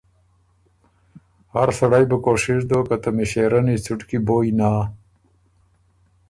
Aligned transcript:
هر 1.55 1.69
سړئ 1.79 2.03
بُو 2.09 2.17
کوشش 2.27 2.59
دوک 2.69 2.85
که 2.89 2.97
ته 3.03 3.09
مݭېرنی 3.15 3.75
څُټکی 3.83 4.19
بویٛ 4.27 4.51
نا 4.59 4.71